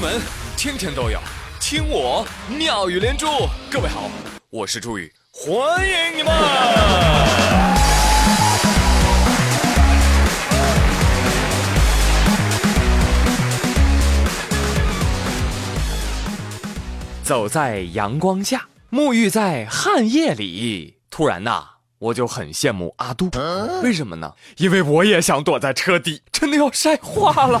[0.00, 0.18] 门
[0.56, 1.20] 天天都有
[1.60, 3.26] 听我妙语连珠。
[3.70, 4.10] 各位好，
[4.48, 6.32] 我是朱宇，欢迎你们。
[17.22, 21.62] 走在阳光下，沐浴在汗液里，突然呐，
[21.98, 23.28] 我就很羡慕阿杜。
[23.82, 24.32] 为什么呢？
[24.56, 27.60] 因为我也想躲在车底，真的要晒化了。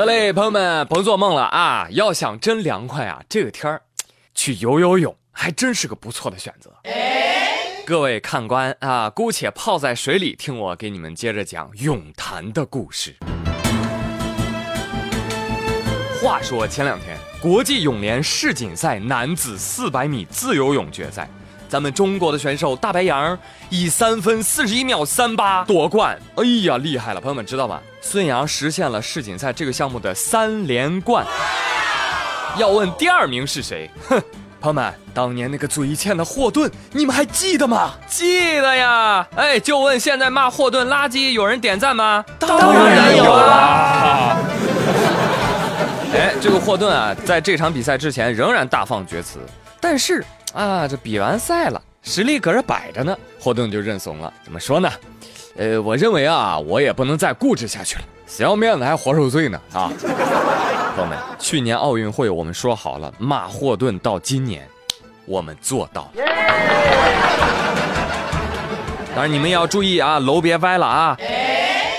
[0.00, 1.86] 得嘞，朋友们，甭做梦了啊！
[1.90, 3.82] 要想真凉快啊，这个天儿，
[4.34, 6.72] 去游游泳还真是个不错的选择。
[7.84, 13.14] 各位看官啊，姑且泡在水里，听我给你们接着讲泳坛的故事。
[16.22, 21.28] 话说前两天，国际泳联世锦赛男子400米自由泳决赛。
[21.70, 27.20] 咱们中国的选手大白杨以三分四十一秒三八夺冠，哎呀，厉害了！
[27.20, 27.80] 朋友们知道吗？
[28.00, 31.24] 孙杨实现了世锦赛这个项目的三连冠。
[32.56, 33.88] 要问第二名是谁？
[34.08, 34.20] 哼，
[34.60, 37.92] 朋友们，当年那个嘴欠的霍顿，你们还记得吗？
[38.08, 39.24] 记得呀！
[39.36, 42.24] 哎，就问现在骂霍顿垃圾有人点赞吗？
[42.40, 44.36] 当然有啦！
[46.14, 49.38] 哎，这个霍顿啊，在这场比赛之前仍然大放厥词，
[49.80, 50.24] 但是。
[50.52, 54.32] 啊，这比完赛了，实力搁这摆着呢，霍顿就认怂了。
[54.42, 54.90] 怎么说呢？
[55.56, 59.92] 呃，我认为啊，我也不能再固执下去了，死要面子还活受罪呢啊！
[60.96, 64.66] 朋友们，去年奥运会我们说好了骂霍顿，到今年
[65.24, 66.24] 我们做到了。
[69.14, 71.16] 当然你们要注意啊，楼别歪了啊，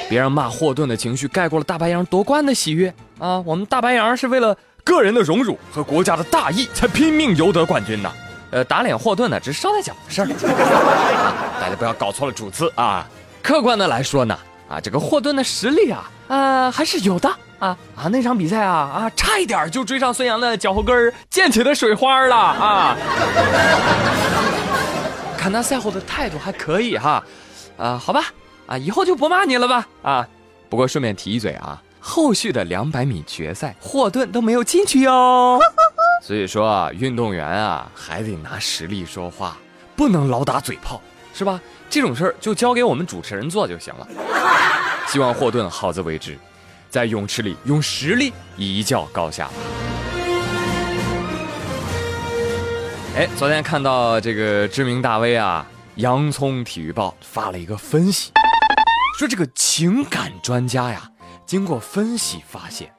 [0.10, 3.40] 别让骂霍顿的情绪盖过了大白杨夺冠的喜悦啊！
[3.46, 8.12] 我们大白杨是为了个人的荣辱和国家的大义才拼命游得冠军的。
[8.52, 10.28] 呃，打脸霍顿呢，只是捎带脚的事儿，
[11.60, 13.08] 大家不要搞错了主次啊。
[13.42, 14.38] 客观的来说呢，
[14.70, 17.30] 啊，这个霍顿的实力啊，呃，还是有的
[17.60, 22.98] 啊啊，那场比赛啊啊，差一点就追上孙杨的脚后跟儿，溅起的水花了啊。
[25.38, 27.24] 看他赛后的态度还可以哈，
[27.78, 28.26] 啊，好吧，
[28.68, 30.28] 啊，以后就不骂你了吧啊。
[30.70, 35.60] 不过顺便提一嘴啊，后续的两百米决赛，霍顿都没有进去哟。
[36.22, 39.58] 所以说啊，运动员啊还得拿实力说话，
[39.96, 41.02] 不能老打嘴炮，
[41.34, 41.60] 是吧？
[41.90, 44.08] 这种事儿就交给我们主持人做就行了。
[45.10, 46.38] 希望霍顿好自为之，
[46.90, 49.50] 在泳池里用实力一较高下。
[53.18, 55.66] 哎，昨天看到这个知名大 V 啊，
[55.96, 58.32] 洋葱体育报发了一个分析，
[59.18, 61.10] 说这个情感专家呀，
[61.46, 62.90] 经过分析发现。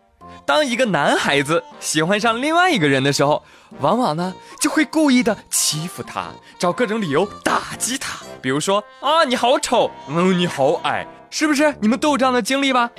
[0.44, 3.42] 当一个男孩子喜欢上另外一个人的时候，
[3.80, 6.28] 往往呢就会故意的欺负他，
[6.58, 8.18] 找各种理由打击他。
[8.40, 11.74] 比如说啊，你好丑，嗯，你好矮，是不是？
[11.80, 12.90] 你们都有这样的经历吧？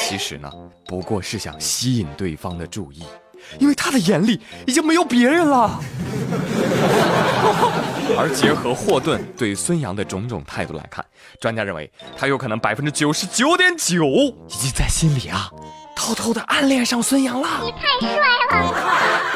[0.00, 0.50] 其实呢，
[0.86, 3.04] 不过是想吸引对方的注意，
[3.58, 5.78] 因为他的眼里已经没有别人了。
[8.18, 11.04] 而结合霍顿对孙杨的种种态度来看，
[11.40, 15.50] 专家认为他有可能百分之九十九点九已经在心里啊。
[16.02, 18.18] 偷偷的暗恋上孙杨了，你太帅
[18.50, 18.74] 了。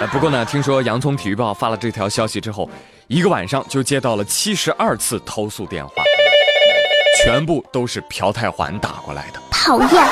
[0.00, 2.68] 呃，不过呢，听说洋葱体育报发了这条消息之后，
[3.06, 6.02] 一个晚上就接到了七十二次投诉电话，
[7.22, 9.40] 全部都是朴泰桓打过来的。
[9.52, 10.04] 讨厌。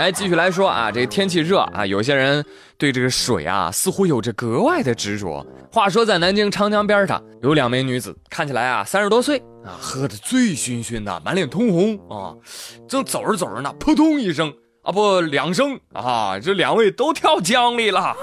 [0.00, 2.42] 来，继续来说啊，这天气热啊，有些人
[2.78, 5.46] 对这个水啊，似乎有着格外的执着。
[5.70, 12.32] 话说，在南京长江边上，有两名女子，看起来啊三十多岁啊，喝得醉醺醺的，满脸通红啊，
[12.88, 14.50] 正走着走着呢，扑通一声
[14.82, 18.16] 啊，不两声啊，这两位都跳江里了。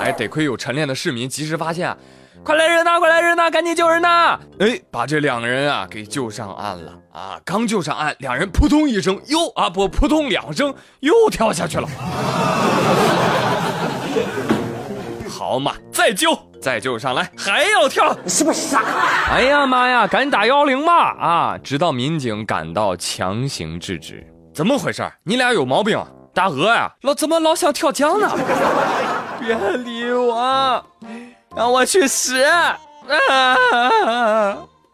[0.00, 1.96] 哎，得亏有晨练的市民及时发现。
[2.42, 2.98] 快来人呐！
[2.98, 3.50] 快来人呐！
[3.50, 4.38] 赶紧救人呐！
[4.58, 7.40] 哎，把这两个人啊给救上岸了啊！
[7.42, 11.88] 刚救上岸，两人扑通一声又啊不扑通两声又跳下去了。
[15.26, 18.82] 好嘛，再救，再救上来还要跳，你是不是傻？
[19.30, 20.06] 哎呀妈呀！
[20.06, 21.16] 赶紧打幺幺零吧！
[21.18, 24.26] 啊，直到民警赶到强行制止。
[24.54, 25.02] 怎么回事？
[25.24, 26.06] 你俩有毛病啊？
[26.32, 28.30] 大鹅呀，老怎么老想跳江呢？
[29.40, 30.84] 别理我。
[31.56, 32.42] 让我去死！
[32.42, 32.78] 啊！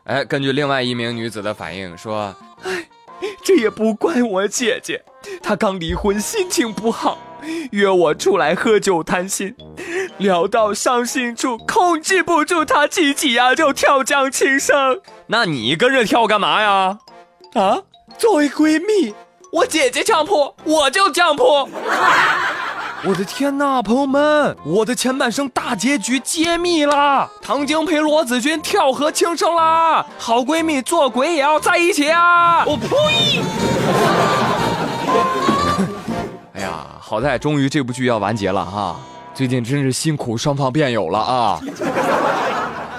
[0.04, 2.34] 哎，根据另外一名女子的反应说
[2.64, 2.86] ：“哎，
[3.42, 5.02] 这也不怪我姐姐，
[5.42, 7.18] 她刚离婚，心情不好，
[7.72, 9.54] 约我出来喝酒谈心。
[10.18, 15.00] 聊到伤心处，控制不住她自己呀就跳江轻生。
[15.26, 16.98] 那你跟着跳干嘛呀？
[17.54, 17.78] 啊，
[18.18, 19.14] 作为闺蜜，
[19.50, 21.68] 我姐姐降铺，我就降铺。
[23.02, 27.28] 我的天呐，朋友们，我的前半生大结局揭秘啦！
[27.42, 30.04] 唐晶陪罗子君跳河轻生啦！
[30.18, 32.64] 好闺蜜做鬼也要在一起啊！
[32.66, 33.40] 我呸！
[36.60, 38.96] 哎呀，好在终于这部剧要完结了哈！
[39.34, 41.58] 最近真是辛苦双方辩友了啊！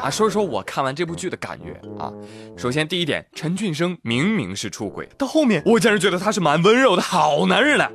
[0.02, 2.12] 啊，说一说我看完这部剧的感觉啊。
[2.58, 7.92] 首先，第一点，陈俊生明明是出轨，到后面我竟然觉得他是蛮温柔的好男人了。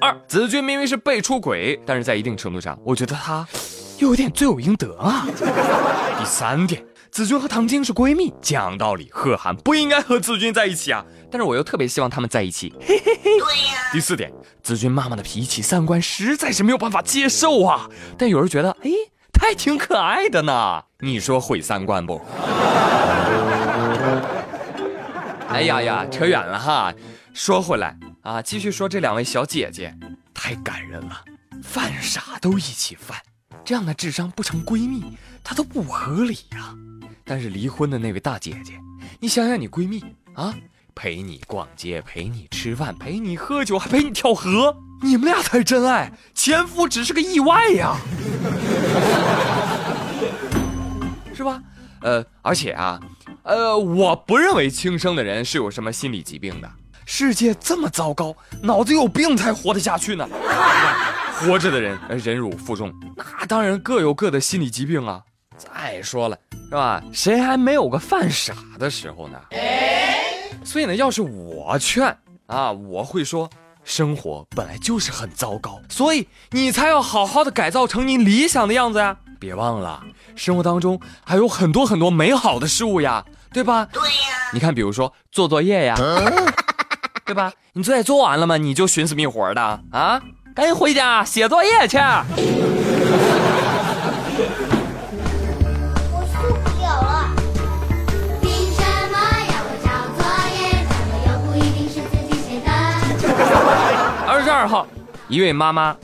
[0.00, 3.46] 二，子君明明是被出轨，但是在一定程度上，我觉得他
[3.98, 5.26] 又有点罪有应得啊。
[6.18, 11.04] 第三点，子君和唐晶是闺蜜，讲道理，贺涵不应该和子君在一起啊。
[11.28, 12.72] 但是我又特别希望他们在一起。
[12.80, 13.38] 嘿嘿嘿。
[13.38, 13.90] 对呀。
[13.92, 17.90] 第四点，子君妈妈的脾气、三观实在是没有办法接受啊。
[18.16, 18.90] 但有人觉得，哎。
[19.40, 22.20] 还挺可爱的呢，你说毁三观不？
[25.48, 26.94] 哎呀呀，扯远了哈。
[27.34, 29.94] 说回来啊，继续说这两位小姐姐，
[30.32, 31.24] 太感人了，
[31.62, 33.18] 犯傻都一起犯，
[33.64, 36.74] 这样的智商不成闺蜜，她都不合理呀。
[37.24, 38.78] 但是离婚的那位大姐姐，
[39.18, 40.54] 你想想你闺蜜啊，
[40.94, 44.76] 陪你逛街，陪你吃饭，陪你喝酒，还陪你跳河。
[45.02, 47.96] 你们俩才真爱，前夫只是个意外呀，
[51.34, 51.60] 是吧？
[52.02, 53.00] 呃，而且啊，
[53.42, 56.70] 呃，我不认为轻生的人是有什么心理疾病的。
[57.04, 60.28] 世界这么糟糕，脑子有病才活得下去呢。
[61.34, 65.20] 活着的人忍辱负重，那当然各有各的心理疾病啊。
[65.56, 66.38] 再说了，
[66.68, 67.02] 是吧？
[67.12, 69.38] 谁还没有个犯傻的时候呢？
[70.64, 72.16] 所以呢，要是我劝
[72.46, 73.48] 啊，我会说。
[73.84, 79.16] 生活本来就是很糟糕，所以你才要好好的改造成你理想的样子呀！
[79.40, 80.00] 别忘了，
[80.36, 83.88] 生活当中还有很多很多美好的事物呀，对吧？
[83.92, 84.50] 对呀。
[84.52, 85.96] 你看，比如说做作业呀，
[87.26, 87.52] 对吧？
[87.72, 88.56] 你作业做完了吗？
[88.56, 89.60] 你就寻死觅活的
[89.90, 90.22] 啊！
[90.54, 91.98] 赶紧回家写作业去。
[105.32, 105.96] 一位妈妈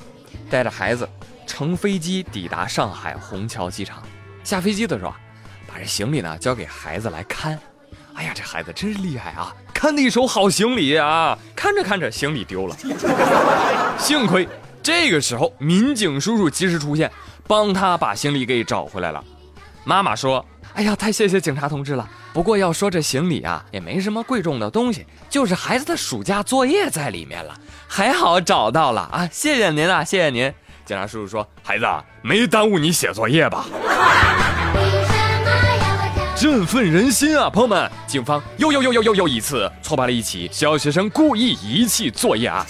[0.49, 1.07] 带着孩子
[1.47, 4.03] 乘飞机抵达上海虹桥机场。
[4.43, 5.21] 下飞机的时候啊，
[5.67, 7.59] 把这行李呢交给孩子来看。
[8.15, 11.39] 哎呀，这孩子真是厉害啊，看的一手好行李啊！
[11.55, 12.75] 看着看着，行李丢了。
[14.01, 14.49] 幸亏
[14.83, 17.13] 这个时候民警叔叔及时出现，
[17.47, 19.23] 帮他把行李给找回来了。
[19.85, 20.43] 妈妈说
[20.79, 22.09] ：“哎呀，太谢谢警察同志了。
[22.33, 27.53] 不过要说这行李啊，也没什么贵重的东西，就是孩子的暑假作业在里面了。”
[27.89, 29.29] 还好找到了啊！
[29.33, 30.55] 谢谢您了，谢谢您。
[30.85, 31.85] 警察叔叔说：“孩子，
[32.23, 33.67] 没耽误你写作业吧？”
[36.37, 37.91] 振奋人心啊，朋友们！
[38.07, 42.65] 警方又又又又又又一次挫败了一起小学生故意遗弃作业案。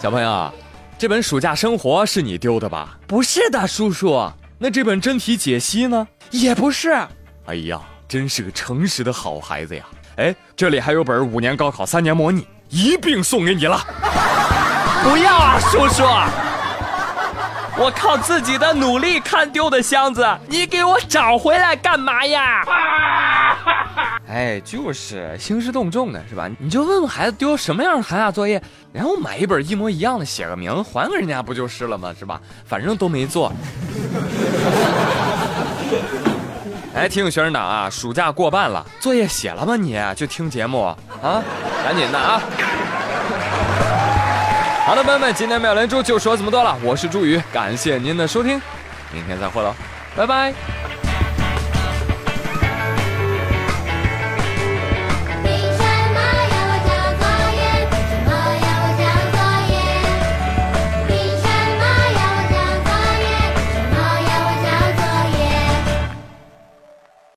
[0.00, 0.54] 小朋友，
[0.96, 2.96] 这本暑假生活是你丢的吧？
[3.08, 4.30] 不是的，叔叔。
[4.58, 6.06] 那这本真题解析呢？
[6.30, 6.90] 也不是。
[7.46, 9.84] 哎呀，真是个诚实的好孩子呀！
[10.16, 12.46] 哎，这里还有本五年高考三年模拟。
[12.70, 13.78] 一并送给你了，
[15.02, 16.02] 不要啊，叔叔！
[17.76, 22.64] 我靠自己的努力看丢的箱子，你给我找回来干嘛呀？
[24.28, 26.48] 哎，就是兴师动众的是吧？
[26.58, 28.62] 你就问问孩子丢什么样的寒假作业，
[28.92, 32.14] 然后买一本一模一样的，写个名还给人家不就是了吗？
[32.18, 32.40] 是吧？
[32.64, 33.52] 反正都没做。
[36.94, 39.76] 哎，提醒学生党啊，暑假过半了，作业写了吗？
[39.76, 40.84] 你就听节目
[41.20, 41.42] 啊，
[41.84, 42.40] 赶紧的啊！
[44.84, 46.76] 好的，朋友们，今天妙连珠就说这么多了。
[46.82, 48.60] 我是朱宇，感谢您的收听，
[49.10, 49.74] 明天再会喽，
[50.14, 50.52] 拜拜。